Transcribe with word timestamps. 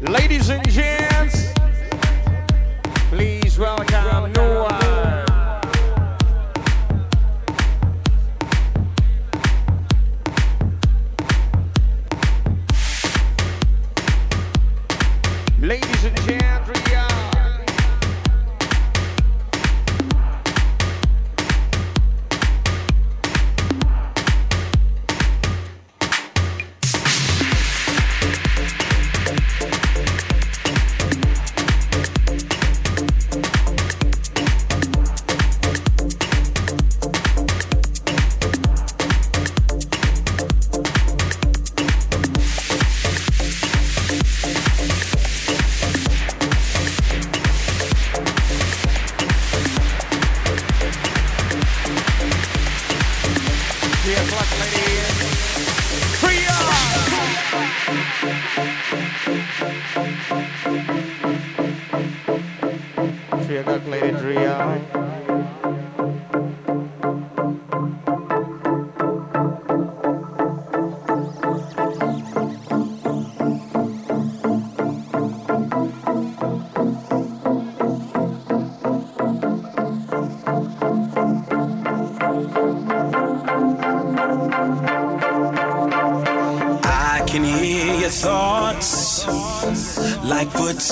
Ladies 0.00 0.48
and 0.48 0.62
gents, 0.70 1.52
please 3.10 3.58
welcome. 3.58 3.99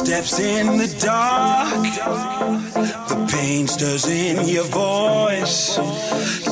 Steps 0.09 0.41
in 0.41 0.79
the 0.79 0.89
dark. 1.05 1.85
The 3.11 3.29
pain 3.31 3.67
stirs 3.69 4.07
in 4.07 4.49
your 4.49 4.65
voice. 4.65 5.77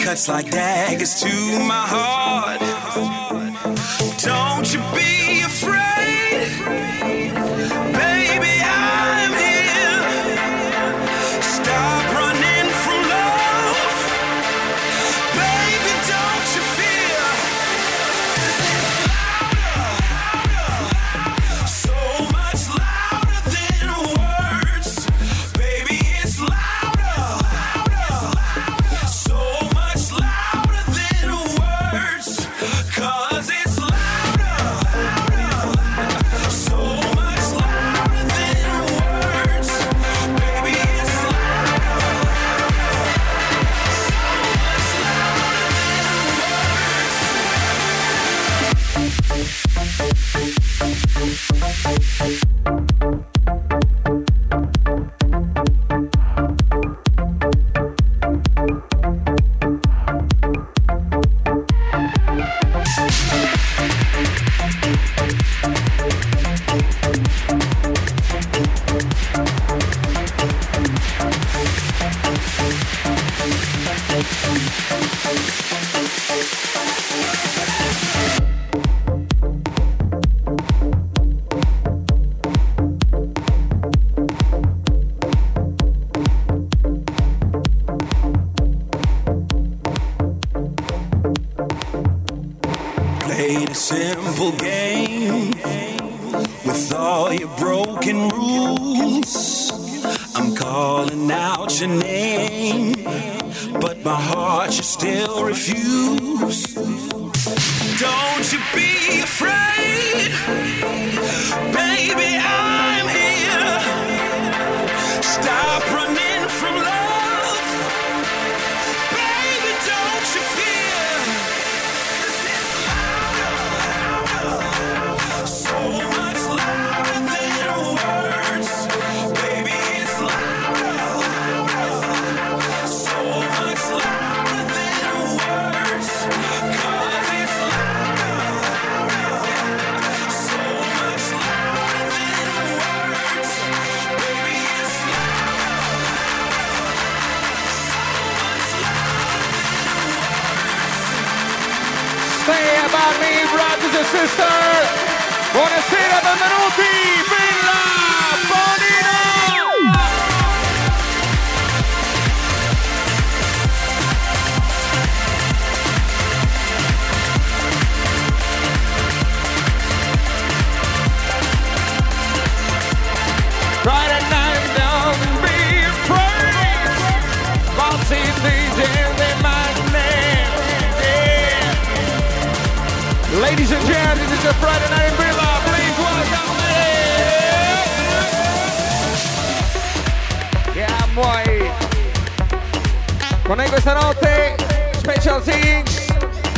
Cuts 0.04 0.28
like 0.28 0.50
daggers 0.50 1.22
to 1.22 1.58
my 1.66 1.86
heart. 1.86 2.15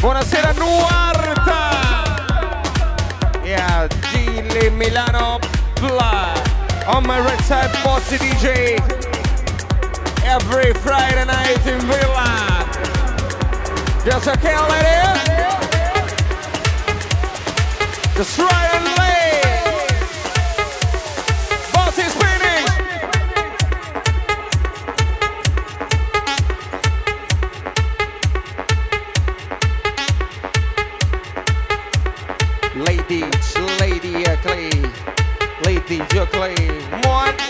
buonasera 0.03 0.53
Nuarta. 0.53 1.73
Yeah, 3.43 3.89
Milano 4.77 5.41
Blah. 5.81 6.35
On 6.87 7.03
my 7.07 7.19
red 7.19 7.41
side, 7.45 7.73
Bossy 7.83 8.19
DJ. 8.19 8.77
Every 10.23 10.75
Friday 10.75 11.25
night 11.25 11.67
in 11.67 11.81
Villa. 11.89 12.67
Just 14.05 14.29
okay, 14.29 14.59
ladies? 14.69 15.23
Just 18.17 18.37
try 18.37 18.69
and 18.75 18.85
lay. 18.99 19.18
Juckley, 34.43 34.71
Lady 35.65 35.99
Juckley, 36.11 37.05
one. 37.05 37.48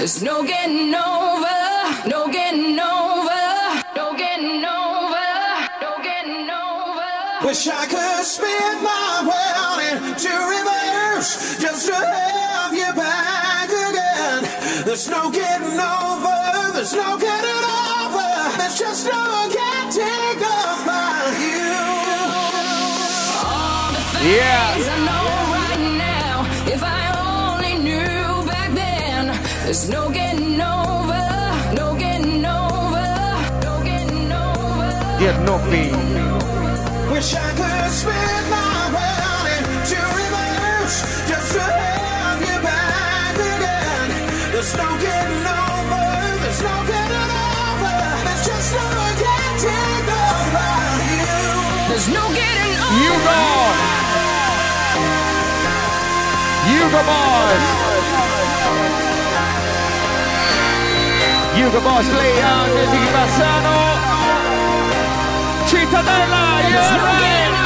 There's 0.00 0.22
no 0.22 0.42
getting 0.42 0.94
over, 0.94 2.08
no 2.08 2.32
getting 2.32 2.80
over, 2.80 3.42
no 3.94 4.16
getting 4.16 4.64
over, 4.64 5.28
no 5.82 5.92
getting 6.02 6.48
over. 6.48 7.46
Wish 7.46 7.68
I 7.68 7.84
could 7.84 8.24
spin 8.24 8.80
my 8.80 9.20
world 9.28 9.78
into 9.92 10.32
reverse 10.56 11.60
just 11.60 11.84
to 11.88 11.94
have 11.94 12.72
you 12.72 12.90
back 12.94 13.68
again. 13.68 14.48
There's 14.86 15.06
no 15.10 15.30
getting 15.30 15.78
over, 15.78 16.72
there's 16.72 16.94
no 16.94 17.18
getting 17.18 17.64
over, 18.00 18.56
there's 18.56 18.78
just 18.78 19.04
no 19.04 19.50
getting 19.52 20.40
over 20.40 21.04
you. 21.44 21.76
Yeah. 24.34 25.39
There's 29.70 29.86
no 29.88 30.10
getting 30.10 30.60
over, 30.60 31.22
no 31.78 31.94
getting 31.94 32.44
over, 32.44 33.06
no 33.62 33.78
getting 33.84 34.32
over. 34.32 34.90
There's 35.22 35.38
no 35.46 35.58
me. 35.70 35.92
Wish 37.14 37.30
I 37.38 37.54
could 37.54 37.90
spin 37.94 38.50
my 38.50 38.90
world 38.90 39.46
in 39.46 39.62
reverse 40.18 41.06
just 41.30 41.54
to 41.54 41.62
have 41.62 42.42
you 42.42 42.58
back 42.66 43.38
again. 43.38 44.10
There's 44.50 44.74
no 44.74 44.90
getting 44.98 45.46
over, 45.46 46.02
there's 46.42 46.62
no 46.66 46.74
getting 46.90 47.30
over, 47.30 47.94
there's 48.26 48.42
just 48.50 48.74
no 48.74 48.90
getting 49.22 50.02
over 50.18 50.66
you. 51.14 51.30
You 53.06 53.14
go. 53.22 53.38
You 56.66 56.90
Hugo 56.90 57.06
Boss. 57.06 59.09
Hugo 61.60 61.78
Boss 61.82 62.06
Leon, 62.06 62.70
Music 62.72 63.12
Bassano, 63.12 63.98
Cittadella, 65.66 66.70
you're 66.70 67.04
right! 67.04 67.59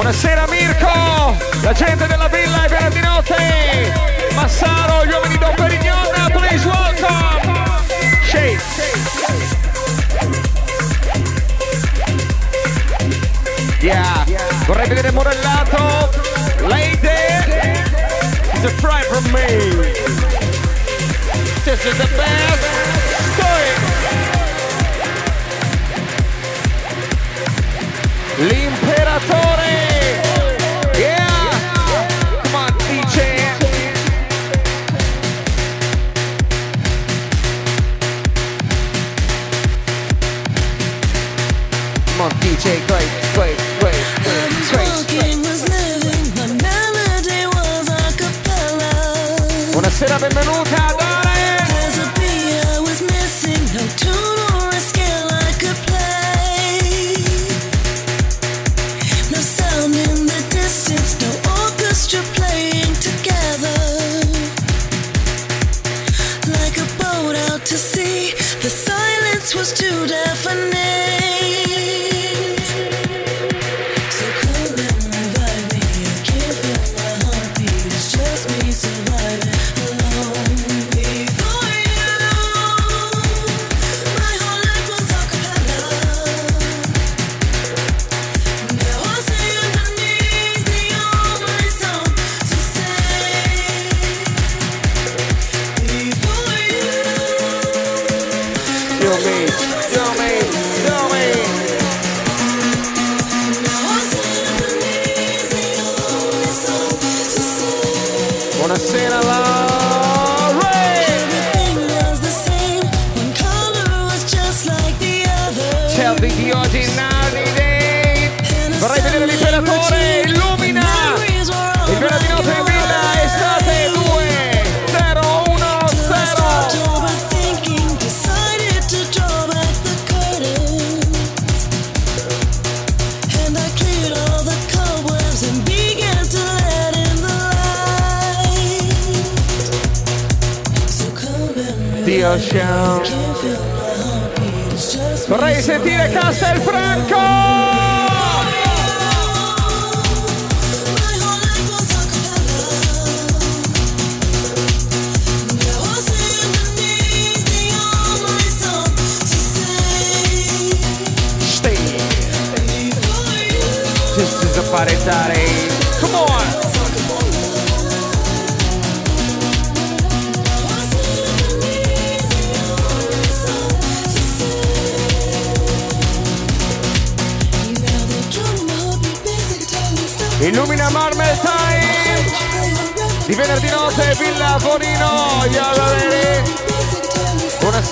Buonasera 0.00 0.46
Mirko, 0.46 1.36
la 1.60 1.72
gente 1.74 2.06
della 2.06 2.26
villa 2.28 2.64
è 2.64 2.68
piena 2.68 2.88
di 2.88 3.00
notte. 3.00 3.92
Massaro, 4.34 5.04
gli 5.04 5.10
uomini 5.12 5.36
Don 5.36 5.54
Perignon, 5.54 6.32
please 6.32 6.66
welcome. 6.66 7.84
Shake. 8.24 8.62
Yeah, 13.82 14.24
vorrei 14.64 14.88
vedere 14.88 15.10
Morellato. 15.10 16.08
Lady, 16.60 17.06
it's 18.54 18.64
a 18.64 18.72
pride 18.80 19.04
from 19.04 19.30
me. 19.32 19.44
This 21.64 21.84
is 21.84 21.96
the 21.98 22.08
best. 22.16 22.64
Story. 23.34 23.98
L'imperatore 28.48 29.69
DJ 42.60 42.76
Great, 42.86 43.08
great, 43.32 43.56
great, 43.80 43.96
great, 44.20 44.52
great. 44.70 44.90
Una 49.74 49.90
sera 49.90 50.18
benvenuta! 50.18 50.89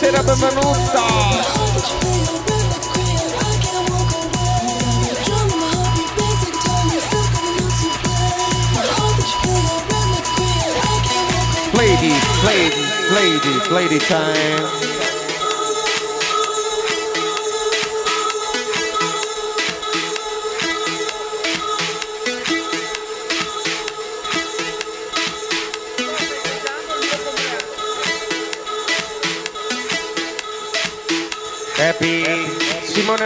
sera 0.08 0.22
benvenuta 0.22 1.04
Ladies, 11.74 12.44
ladies, 12.44 13.10
ladies, 13.12 13.70
lady 13.70 13.98
time 13.98 14.87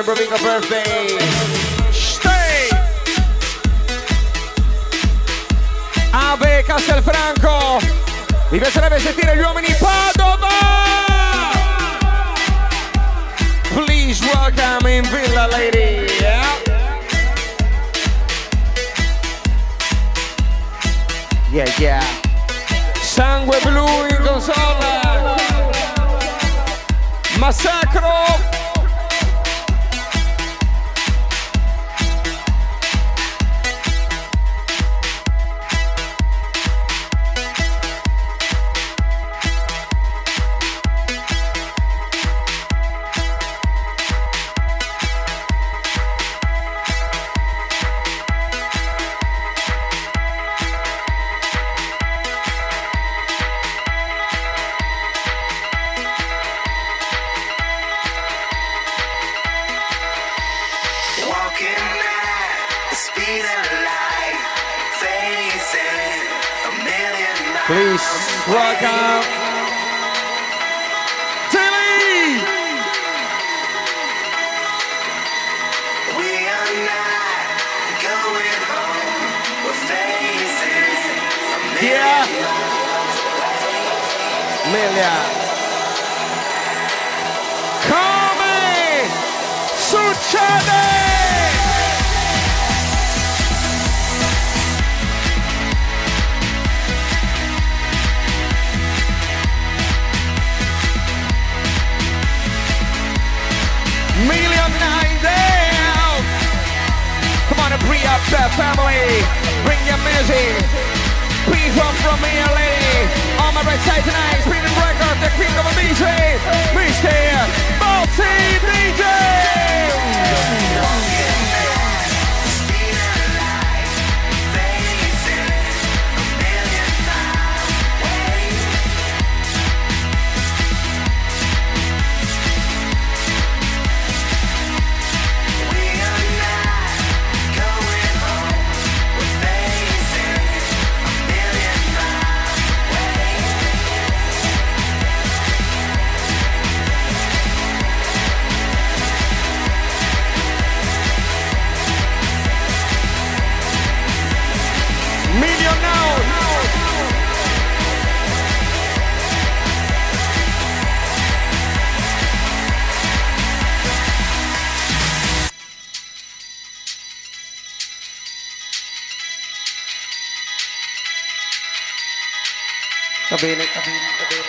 Simone 0.03 0.17
Brovico 0.17 0.43
birthday. 0.43 1.19
Stay. 1.93 2.69
Ave 6.13 6.65
Castelfranco. 6.65 7.81
Mi 8.51 8.59
piacerebbe 8.59 8.99
sentire 8.99 9.37
gli 9.37 9.41
uomini 9.41 9.75
Padova. 9.79 10.49
Please 13.75 14.25
welcome 14.33 14.91
in 14.91 15.03
Villa 15.09 15.47
Lady. 15.47 16.07
Yeah. 16.19 16.45
Yeah, 21.51 21.79
yeah. 21.79 22.05
Sangue 23.01 23.59
blu 23.63 24.07
in 24.09 24.17
console. 24.25 24.61
Massacro. 27.39 28.52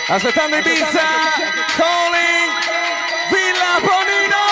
Aspettando 0.06 0.56
Ibiza, 0.58 1.00
calling 1.76 2.50
Villa 3.30 3.80
Bonino. 3.80 4.44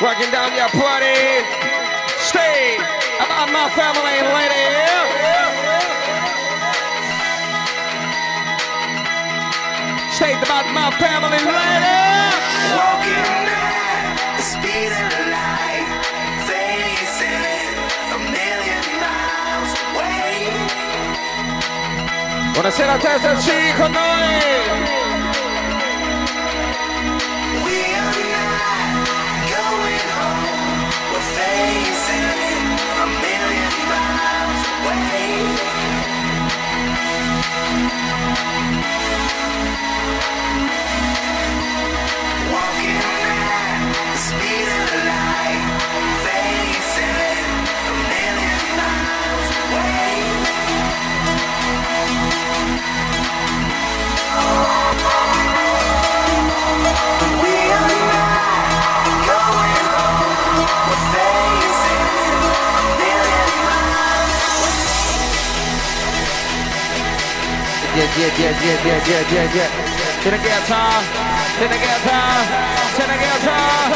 Walking 0.00 0.30
down 0.30 0.54
your 0.54 0.68
party. 0.70 1.42
Stay 2.18 2.78
about 3.18 3.50
my 3.50 3.68
family, 3.70 4.22
lady. 4.22 4.66
Stay 10.12 10.32
about 10.34 10.66
my 10.72 10.90
family, 11.02 11.42
lady. 11.42 11.98
Walking 12.76 13.48
at 13.50 14.36
the 14.36 14.42
speed 14.42 15.05
Buonasera 22.56 22.94
a 22.94 22.98
te, 22.98 23.16
esserci 23.16 23.74
con 23.76 23.92
noi. 23.92 24.85
Yeah, 68.16 68.32
yeah, 68.38 68.48
yeah, 68.64 68.86
yeah, 68.86 69.08
yeah, 69.08 69.30
yeah, 69.30 69.54
yeah. 69.54 70.22
Can 70.22 70.32
I 70.32 70.38
get 70.38 70.62
a 70.62 70.66
time? 70.66 71.04
Can 71.60 71.68
I 71.68 71.76
get 71.76 72.00
a 72.00 72.08
time? 72.08 72.46
Can 72.96 73.10
I 73.10 73.16
get 73.18 73.36
a 73.36 73.44
time? 73.44 73.95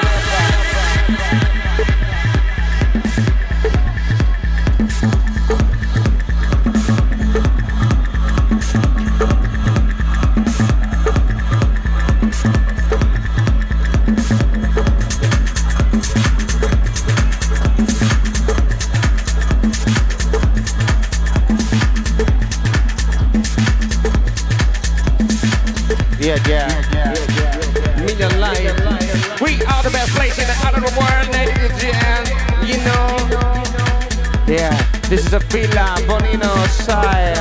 Villa 35.49 35.95
Bonino 36.07 36.53
Sire. 36.67 37.33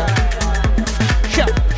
Yeah. 1.36 1.69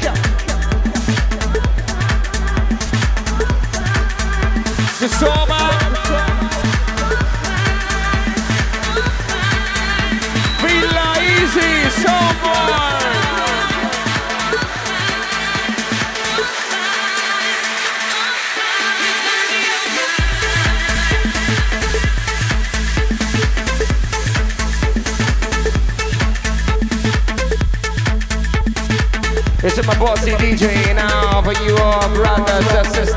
bossy 30.02 30.32
DJ 30.32 30.96
now 30.96 31.40
for 31.42 31.52
you 31.62 31.76
all 31.76 32.08
brothers 32.08 32.66
and 32.74 32.86
sisters. 32.88 33.16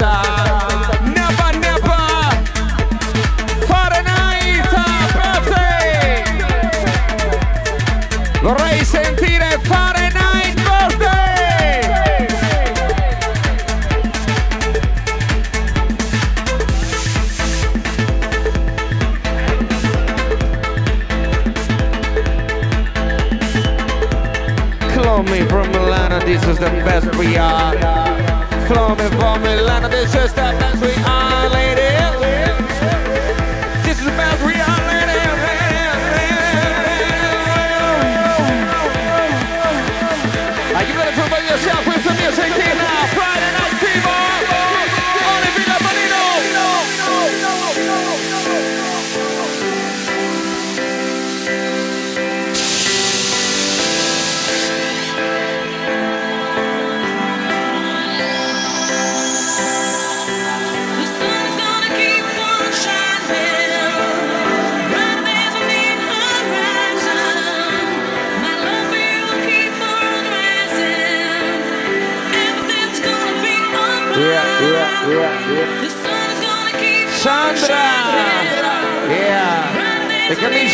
Never, 1.17 1.50
never 1.58 2.04
for 3.65 3.86
the 3.93 4.02
night 4.06 4.69
birthday. 5.17 6.21
Racing 8.62 9.14
the 26.65 26.71
best 26.84 27.15
we 27.17 27.38
are. 27.38 27.73
Flow 28.67 28.95
me, 28.95 29.08
vomit, 29.17 29.91
this 29.91 30.15
is 30.15 30.34
the 30.34 30.41
best 30.60 30.82
we 30.82 31.04
are. 31.04 31.24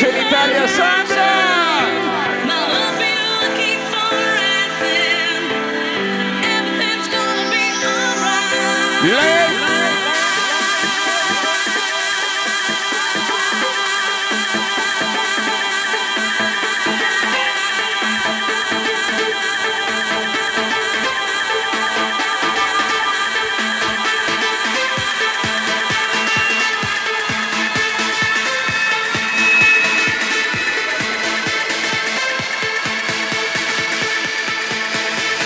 Italia 0.07 0.67
Sun! 0.67 1.00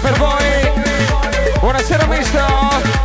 per 0.00 0.16
voi. 0.18 0.72
Buonasera 1.60 2.06
mister. 2.06 2.95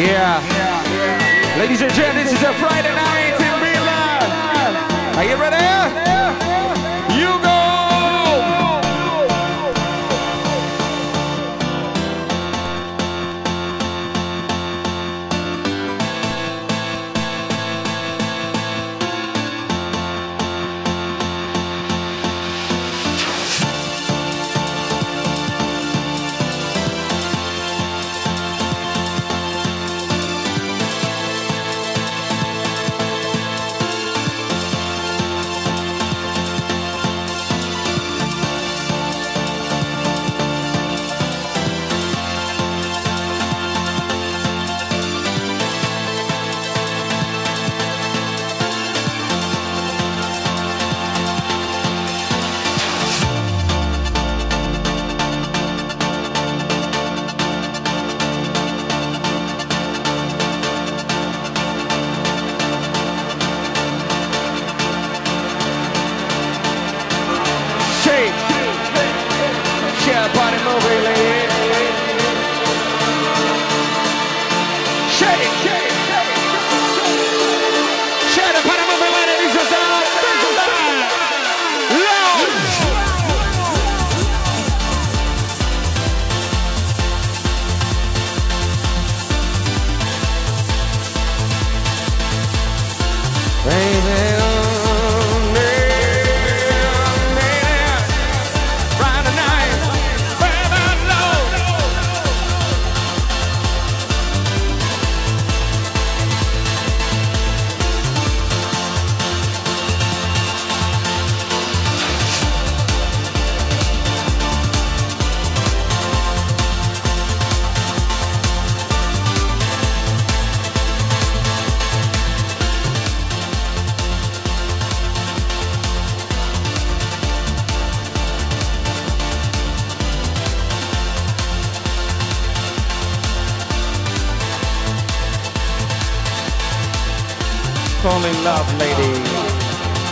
Yeah. 0.00 0.40
yeah. 0.40 1.58
Ladies 1.58 1.82
and 1.82 1.92
gentlemen, 1.92 2.24
this 2.24 2.32
is 2.32 2.42
a 2.42 2.54
Friday 2.54 2.94
night 2.94 3.36
in 3.36 3.52
Milan. 3.60 5.18
Are 5.18 5.24
you 5.24 5.36
ready? 5.36 5.59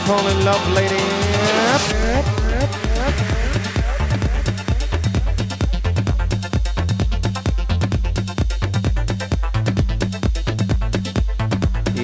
fall 0.08 0.26
in 0.26 0.42
love, 0.42 0.72
lady. 0.72 0.96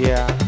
Yeah. 0.07 0.44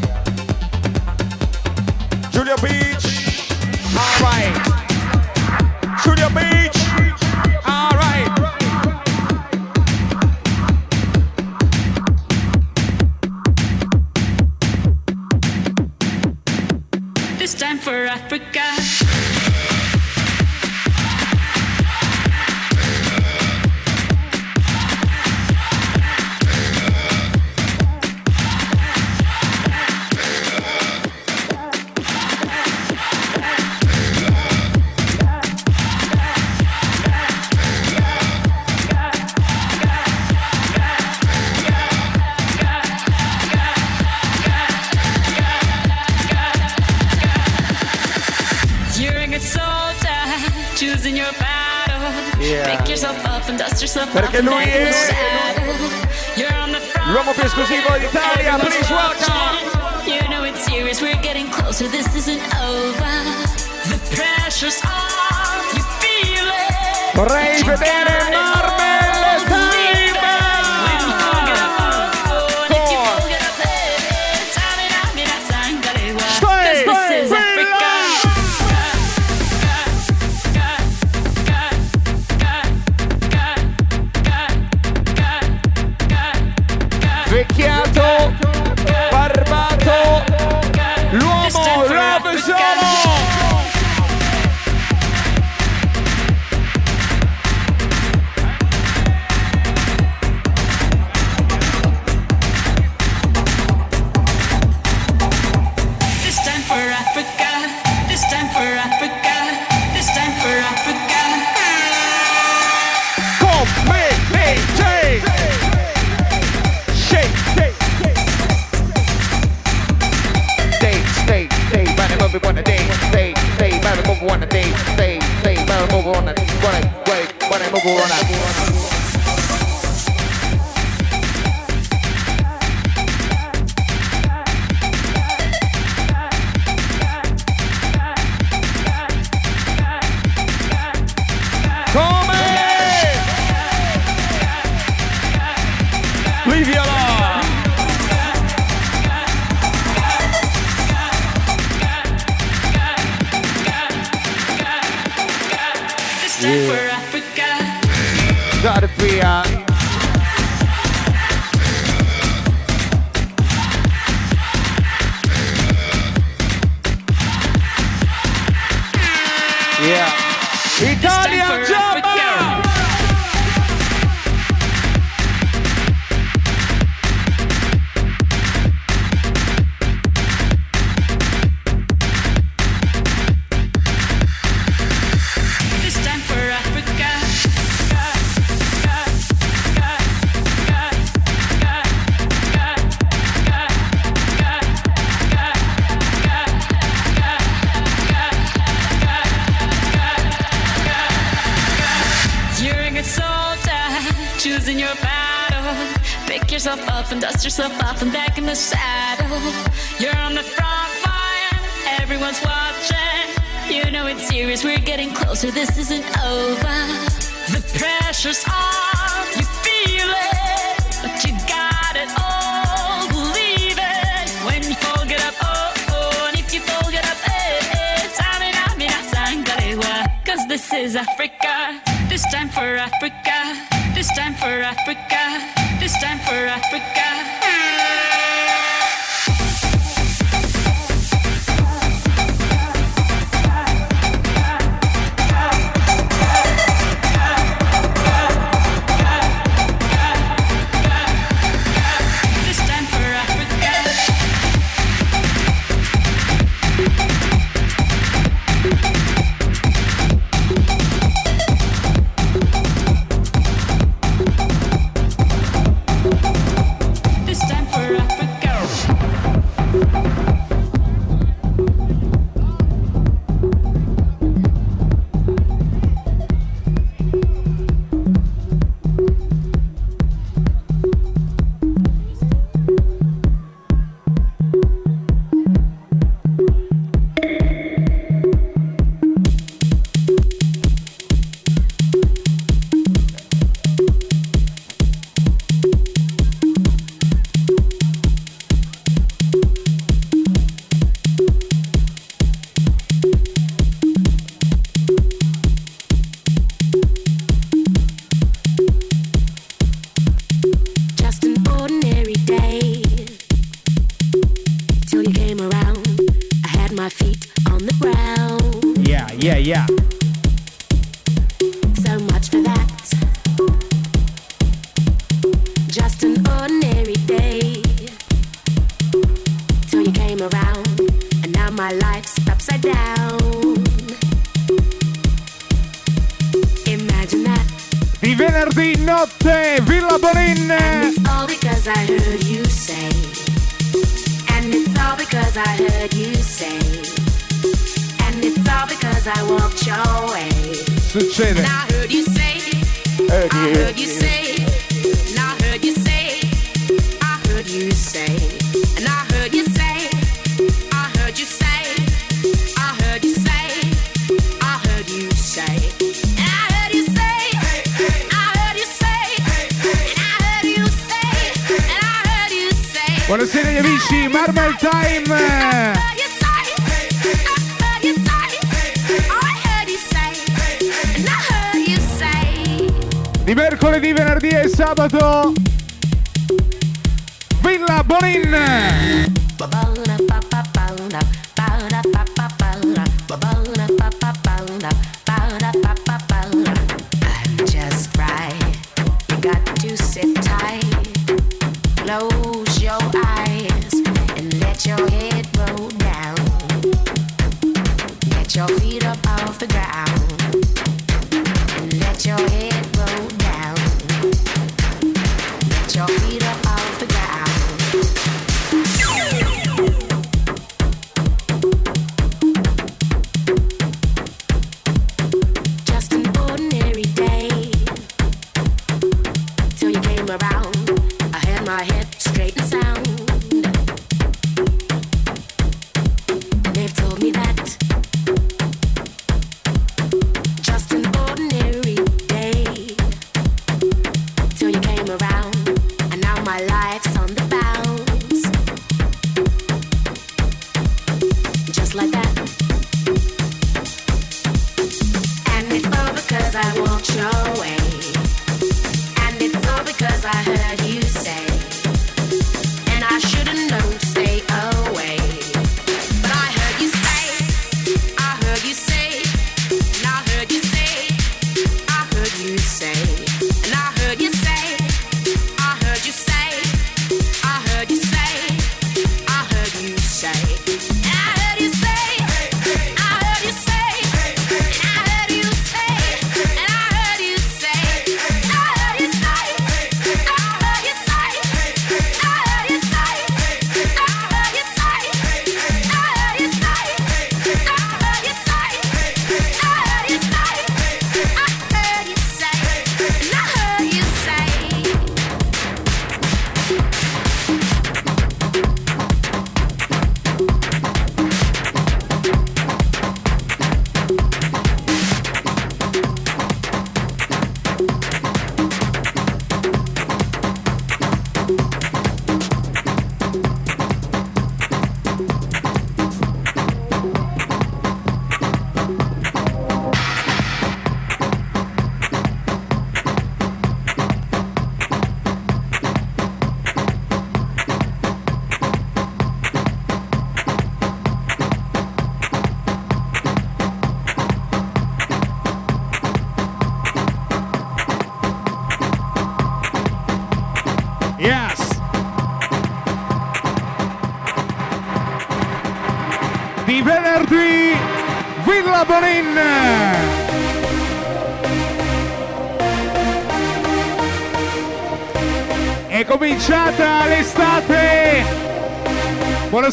around. 430.10 430.70
I 431.12 431.18
had 431.18 431.46
my 431.46 431.62
head 431.64 431.85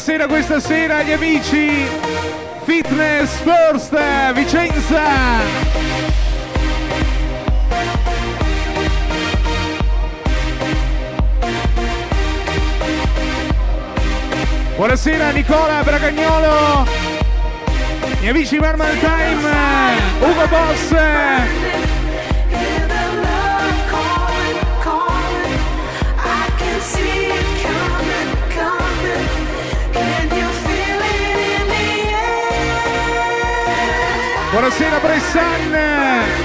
sera 0.04 0.26
questa 0.26 0.60
sera 0.60 1.02
gli 1.02 1.12
amici 1.12 1.86
Fitness 2.64 3.38
First 3.38 4.32
Vicenza. 4.34 5.00
Buonasera 14.76 15.30
Nicola 15.30 15.82
Bragagnolo, 15.82 16.86
gli 18.20 18.28
amici 18.28 18.58
Marmal 18.58 18.98
Time, 18.98 19.48
Ugo 20.20 20.46
Boss, 20.48 20.94
Buonasera 34.74 34.98
Bressan! 34.98 36.43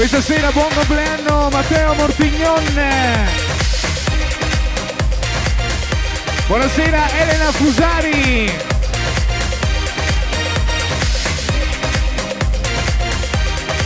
Questa 0.00 0.22
sera 0.22 0.50
buon 0.50 0.72
compleanno 0.72 1.50
Matteo 1.50 1.92
Mortignon. 1.92 2.64
Buonasera 6.46 7.10
Elena 7.18 7.52
Fusari. 7.52 8.50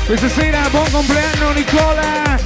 Questa 0.06 0.28
sera 0.28 0.68
buon 0.70 0.88
compleanno 0.92 1.50
Nicola 1.50 2.38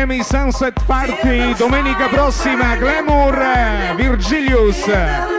Miami 0.00 0.22
Sunset 0.24 0.82
Party 0.86 1.54
domenica 1.58 2.08
prossima 2.08 2.74
Glamour 2.76 3.38
Virgilius. 3.96 5.29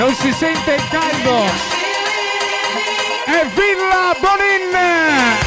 non 0.00 0.14
si 0.14 0.32
sente 0.32 0.76
il 0.76 0.88
caldo. 0.88 1.44
È 3.26 3.46
Villa 3.54 4.16
Bonin! 4.18 5.39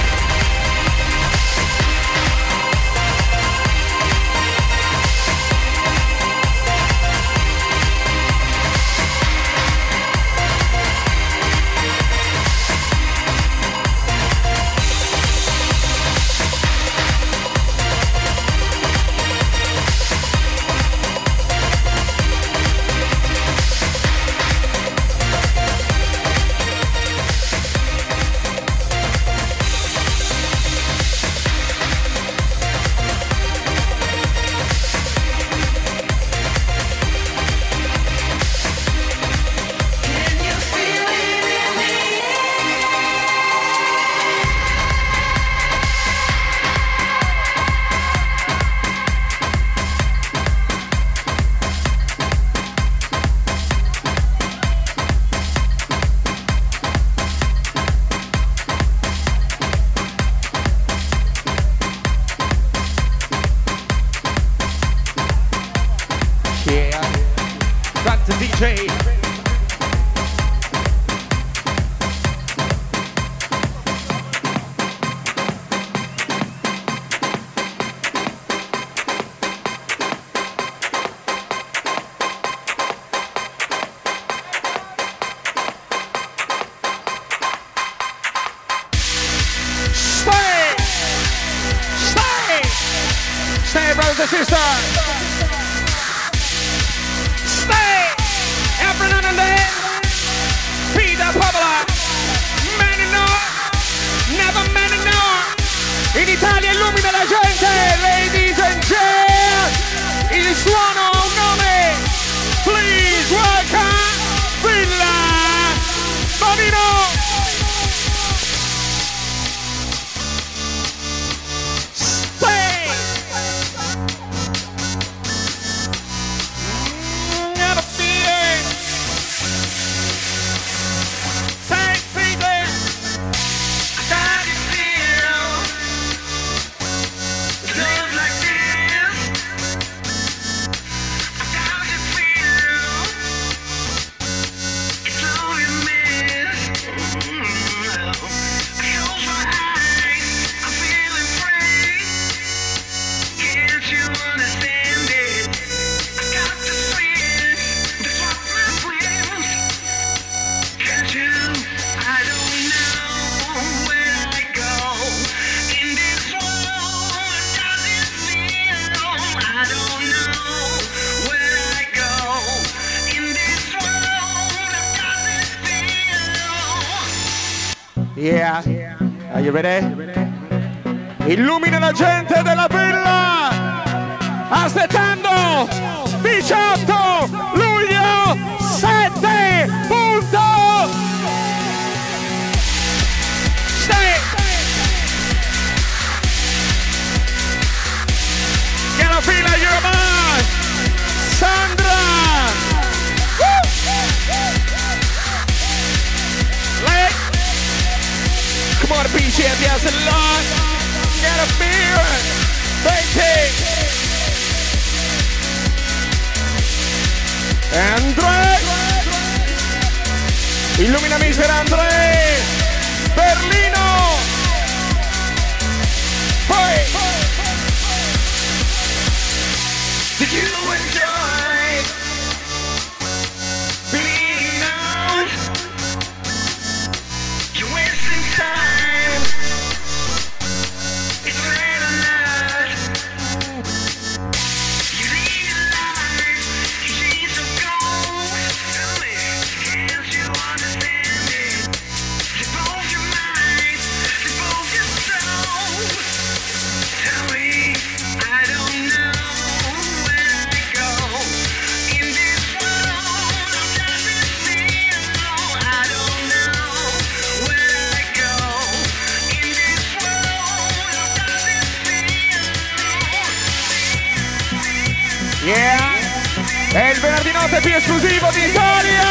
serate 277.44 277.60
più 277.60 277.76
esclusivo 277.76 278.30
d'Italia! 278.32 279.04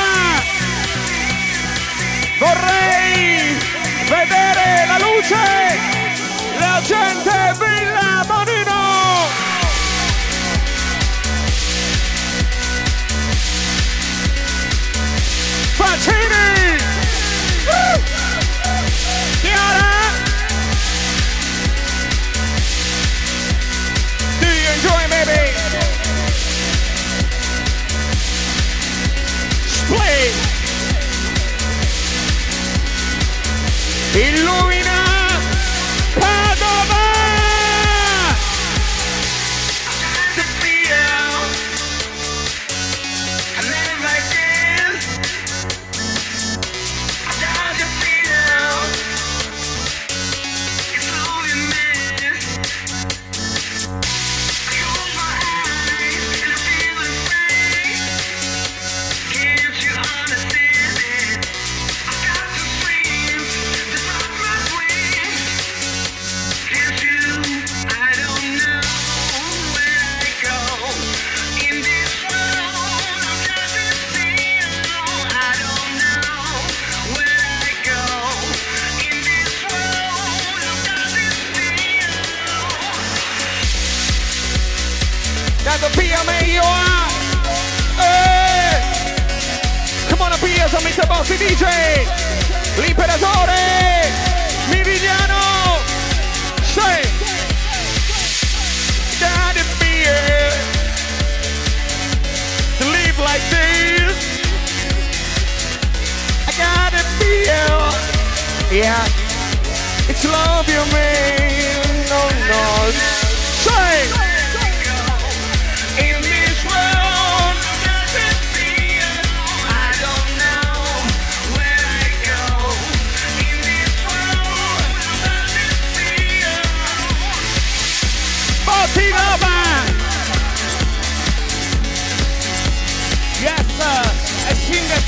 Vorrei 2.38 3.56
vedere 4.08 4.86
la 4.86 4.98
luce! 4.98 5.80
La 6.58 6.80
gente 6.82 7.54
Villa 7.58 8.24
Bonino! 8.26 9.28
Facini! 15.74 16.61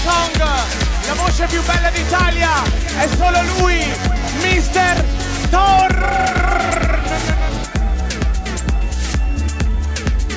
Song, 0.04 0.36
la 1.06 1.14
voce 1.14 1.46
più 1.46 1.62
bella 1.62 1.88
d'Italia, 1.88 2.62
è 2.98 3.08
solo 3.16 3.40
lui, 3.56 3.90
Mr. 4.42 5.02
Thor. 5.48 7.00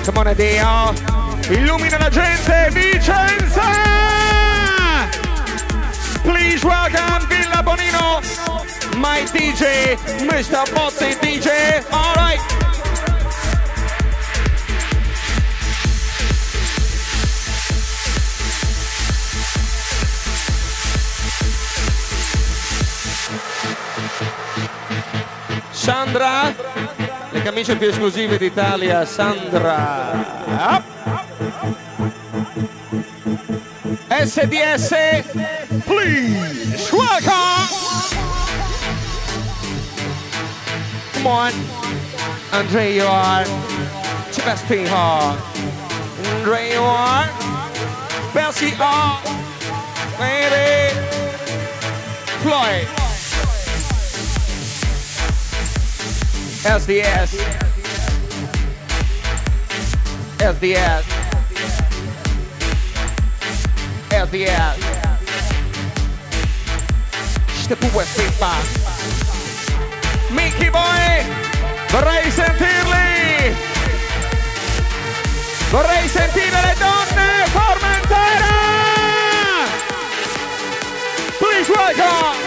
Come 0.06 0.20
on, 0.20 0.34
Dio, 0.36 0.94
illumina 1.50 1.98
la 1.98 2.08
gente, 2.10 2.70
Vicenza! 2.72 3.70
Please 6.24 6.66
welcome 6.66 7.26
Villa 7.28 7.62
Bonino, 7.62 8.22
my 8.96 9.22
DJ, 9.34 9.98
Mr. 10.24 10.64
Botti 10.72 11.18
DJ, 11.20 11.84
alright! 11.90 12.67
Sandra, 25.88 26.54
le 27.32 27.42
camicie 27.44 27.78
più 27.78 27.88
esclusive 27.88 28.38
d'Italia, 28.38 29.06
Sandra. 29.06 30.84
SDS, 34.10 34.90
please, 35.86 36.92
welcome! 36.92 37.70
Come 41.14 41.26
on, 41.26 41.54
Andre, 42.52 42.94
you 42.94 43.06
are 43.06 43.46
Sebastian 44.32 44.88
Hall. 44.88 45.38
Andre, 46.36 46.70
you 46.74 46.82
are 46.82 47.30
Bessie 48.34 48.72
Hall. 48.72 49.22
Lady 50.20 50.94
Floyd. 52.42 53.07
SDS. 56.64 57.36
SDS. 60.40 61.06
SDS. 64.10 64.78
Ще 67.62 67.76
pubblicità. 67.76 68.54
Mickey 70.30 70.70
Boy, 70.70 71.26
vorrei 71.90 72.32
sentirli! 72.32 73.56
Vorrei 75.72 76.08
sentire 76.08 76.62
le 76.62 76.76
donne 76.80 77.46
Formentera! 77.54 78.56
Please 81.40 81.72
welcome! 81.72 82.47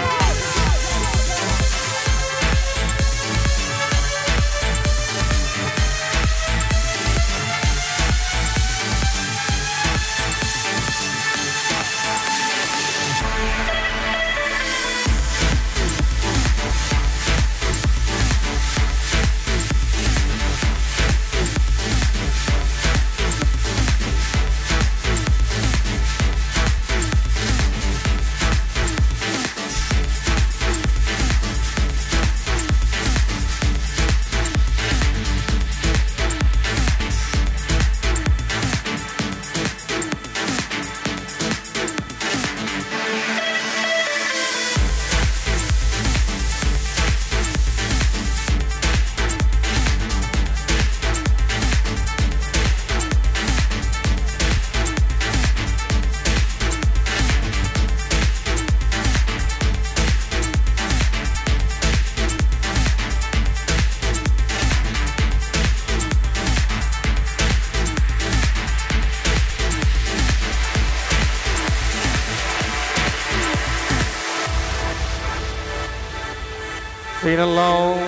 Alone. 77.39 78.01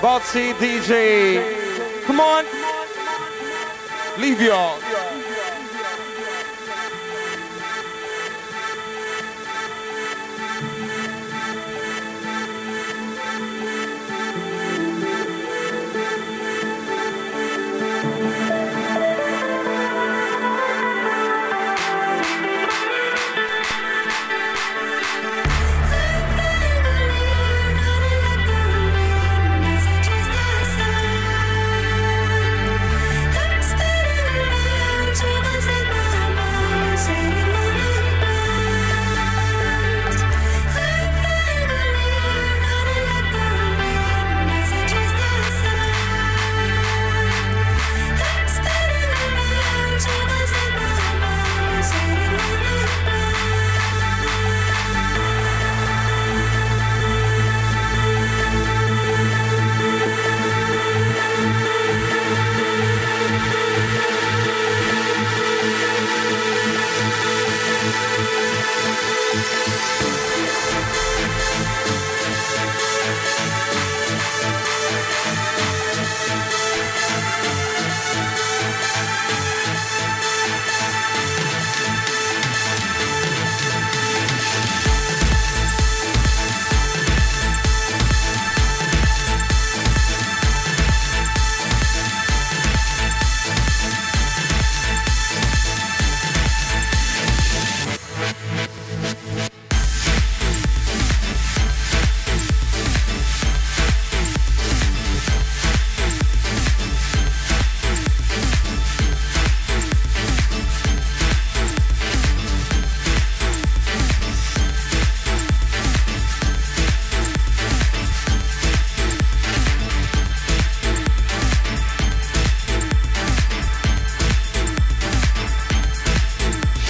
Botsy 0.00 0.52
DJ. 0.54 2.04
Come 2.06 2.20
on. 2.20 2.44
Leave 4.18 4.40
y'all. 4.40 4.87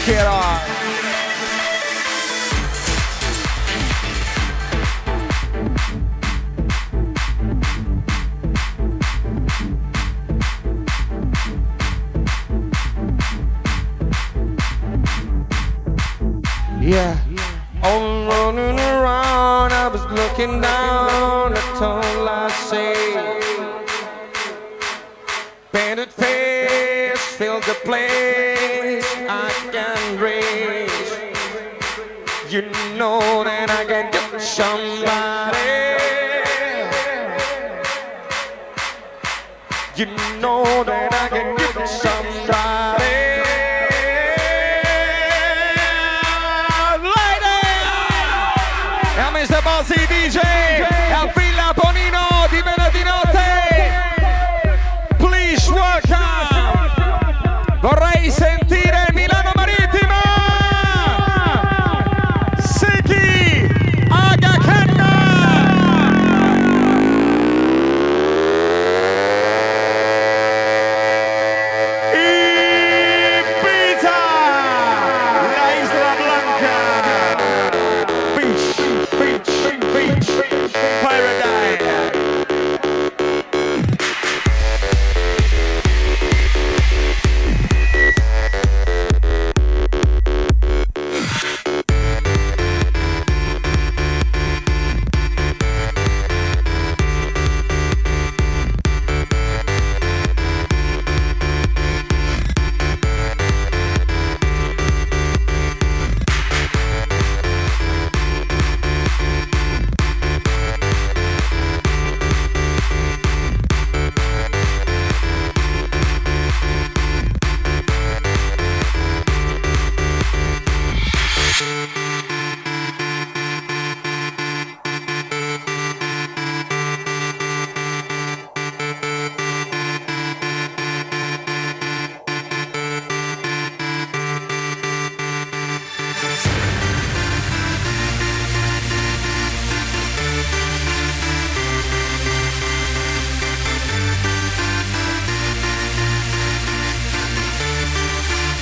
Shit 0.09 0.26
on. 0.26 0.47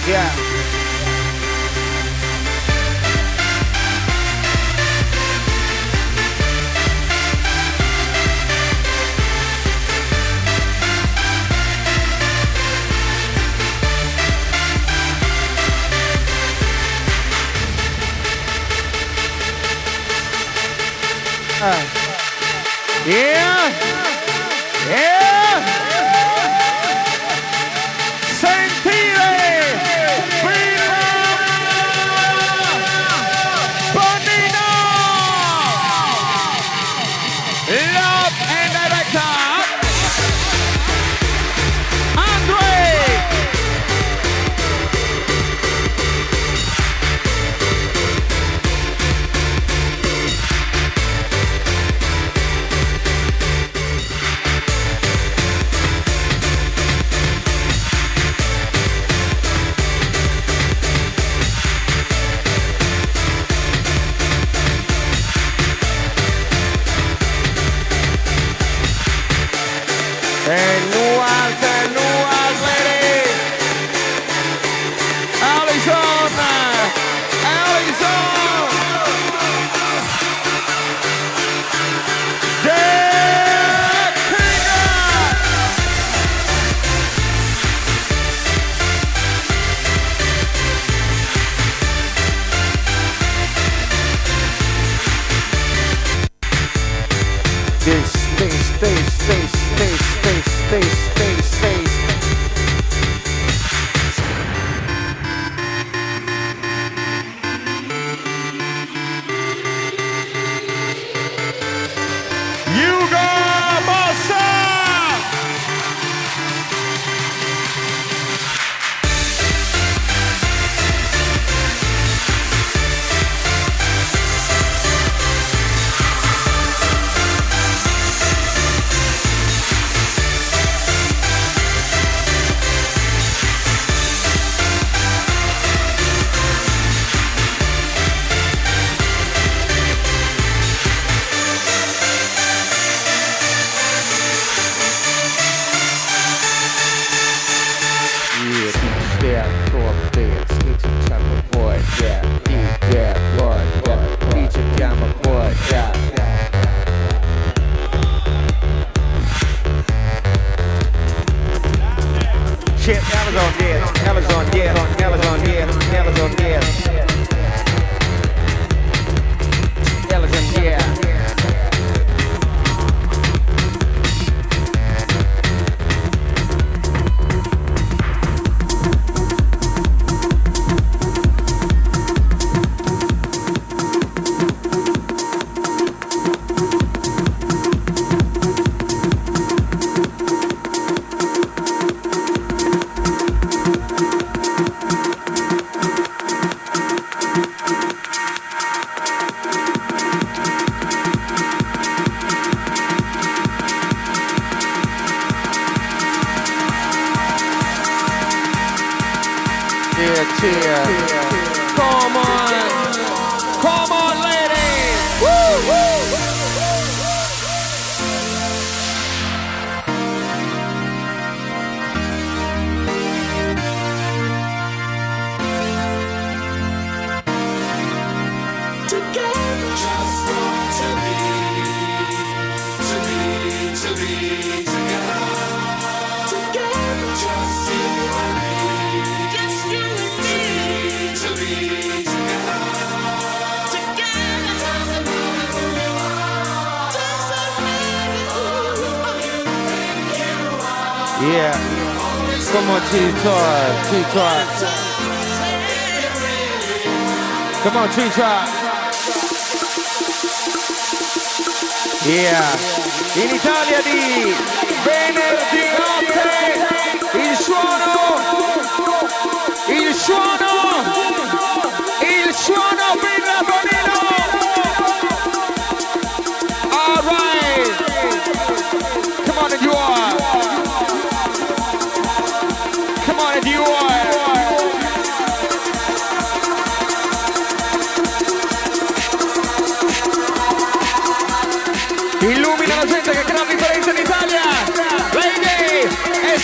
Yeah. 0.06 0.45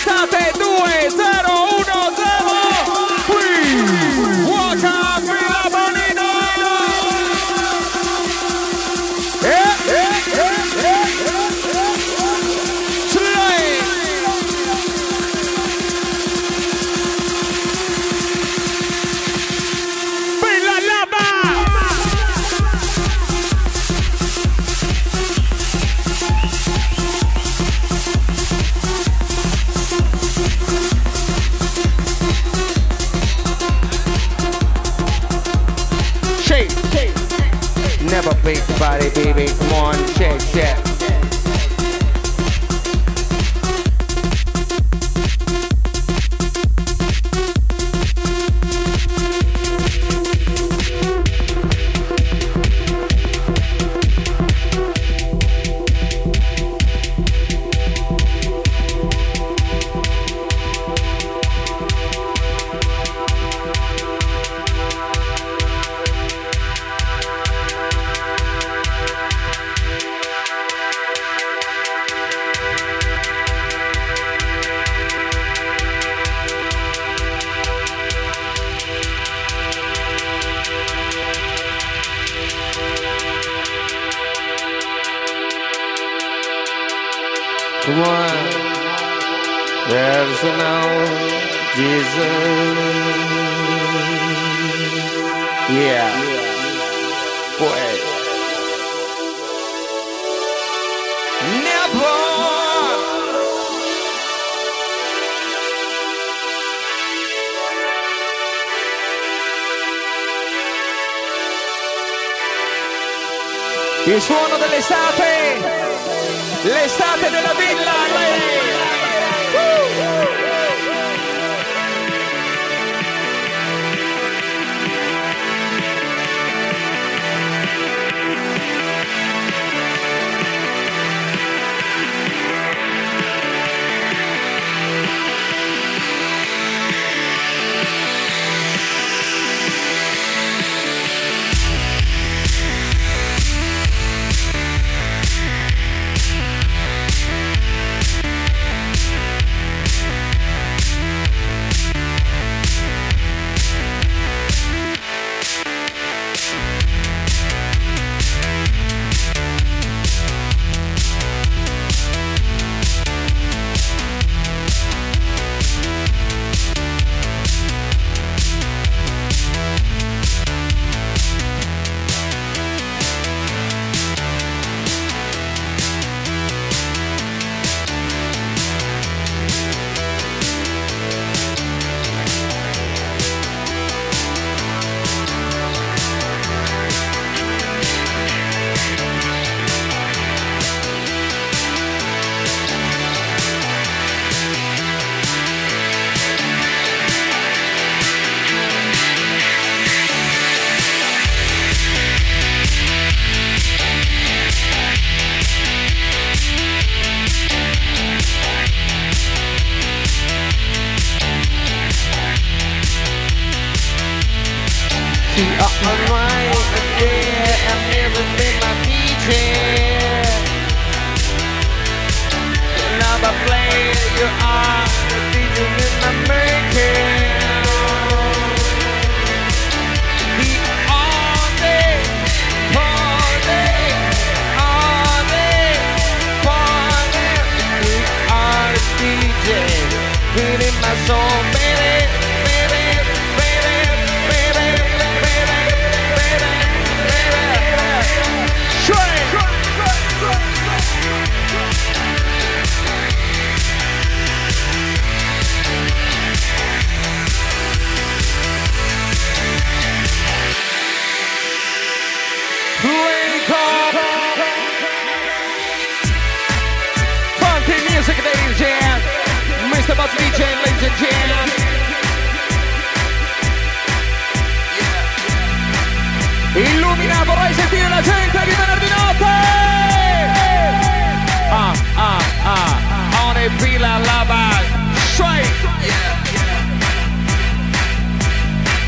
Lady, 0.05 0.23
estate 0.23 0.42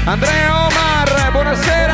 Andrea 0.07 0.67
Omar, 0.67 1.31
buonasera! 1.33 1.84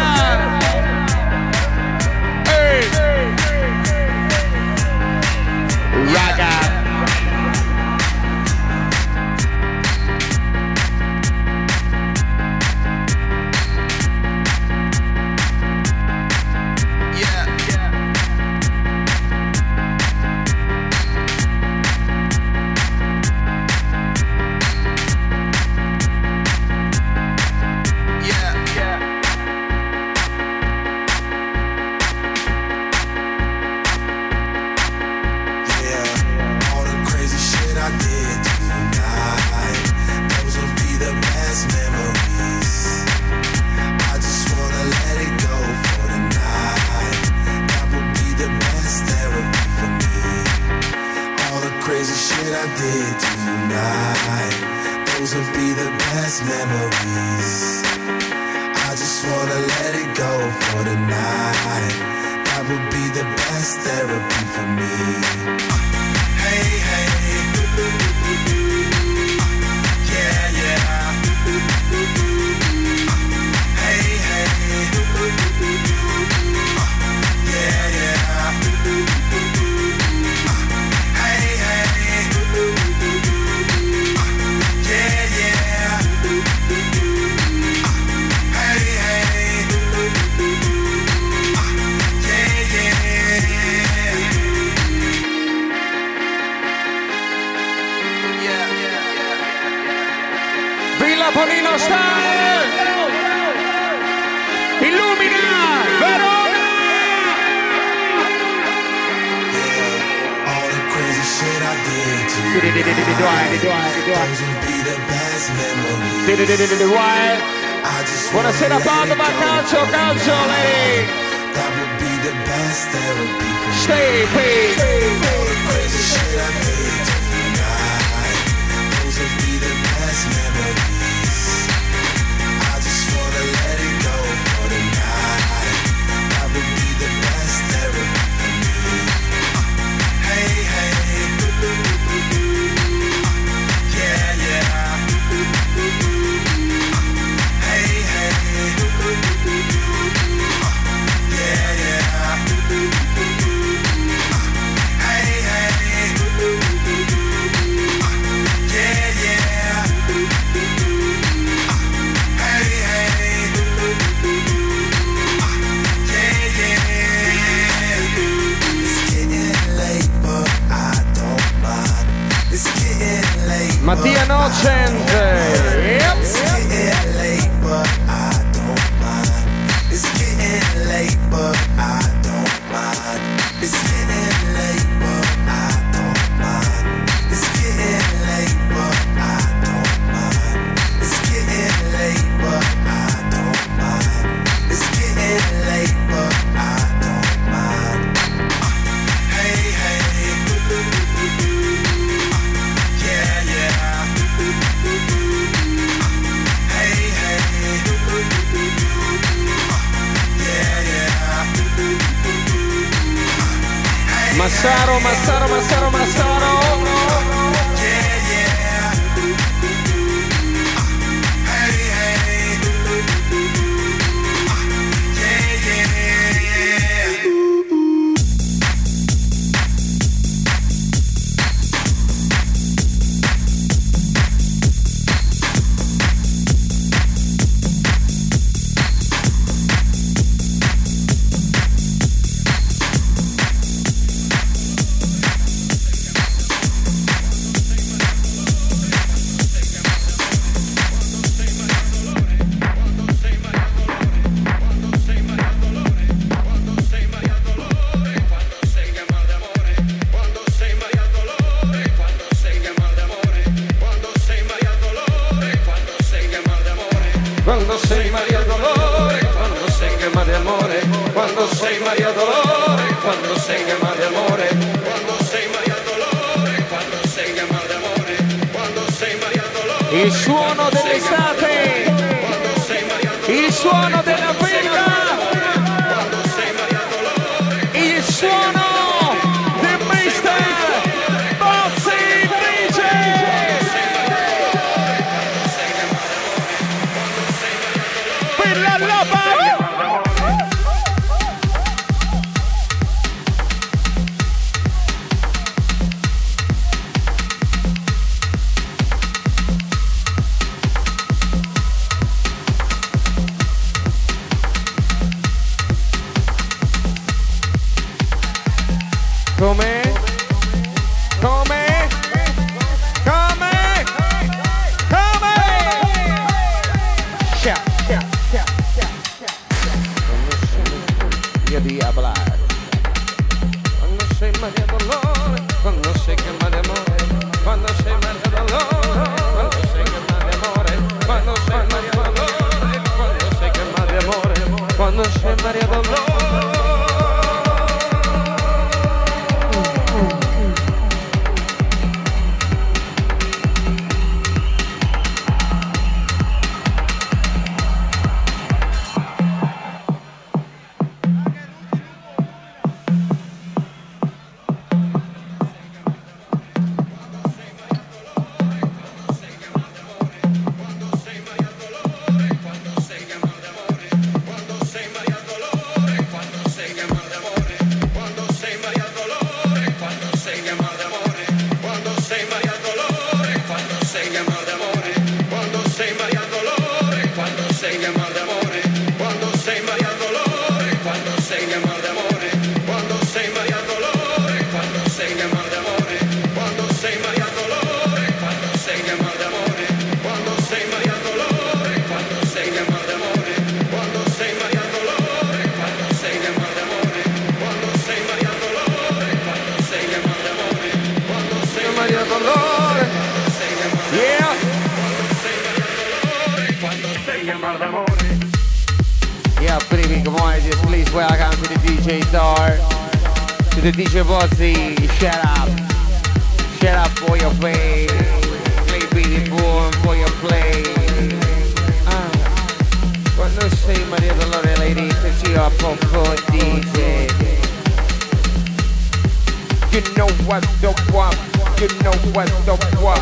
You 440.31 440.37
know 440.37 440.43
what 440.43 440.87
the 440.87 440.93
what. 440.93 441.17
You 441.59 441.67
know 441.83 441.91
what 442.13 442.71
the 442.71 442.77
what. 442.79 443.01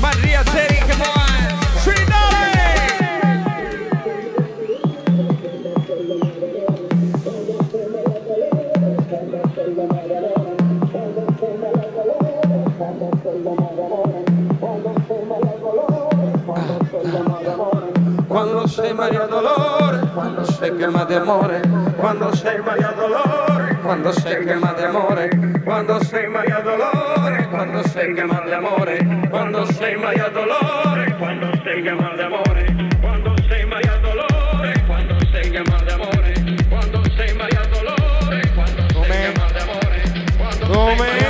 Maria 0.00 0.44
Terry, 0.44 0.76
come 0.88 1.02
on. 1.02 1.17
Sei 18.78 18.94
Maria 18.94 19.26
Dolore, 19.26 20.08
quando 20.14 20.44
sei 20.44 20.76
chiama 20.76 21.04
di 21.04 21.14
amore, 21.14 21.60
quando 21.96 22.32
sei 22.36 22.60
Maria 22.60 22.94
Dolore, 22.96 23.76
quando 23.82 24.12
sei 24.12 24.44
chiama 24.44 24.72
di 24.72 24.82
amore, 24.84 25.28
quando 25.64 26.04
sei 26.04 26.28
Maria 26.28 26.60
Dolore, 26.60 27.48
quando 27.50 27.88
sei 27.88 28.14
chiama 28.14 28.40
di 28.44 28.52
amore, 28.52 29.26
quando 29.30 29.64
sei 29.72 29.96
Maria 29.96 30.28
Dolore, 30.28 31.16
quando 31.18 31.50
sei 31.64 31.82
chiama 31.82 32.12
di 32.14 32.22
amore, 32.22 32.64
quando 33.00 33.34
sei 33.48 33.64
Maria 33.64 33.98
Dolore, 34.00 34.84
quando 34.86 35.16
sei 35.32 35.50
chiama 35.50 35.82
di 35.82 35.90
amore, 35.90 36.34
quando 36.68 37.02
sei 37.16 37.34
Maria 37.34 37.62
Dolore, 37.72 38.52
quando 38.54 38.80
sei 38.94 39.16
chiama 39.16 39.50
di 39.50 39.58
amore, 39.58 40.02
quando 40.38 40.72
sei 40.72 40.96
Maria 40.96 41.27